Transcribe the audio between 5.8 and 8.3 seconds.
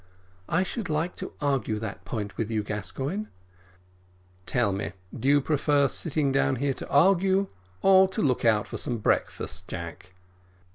sitting down here to argue, or to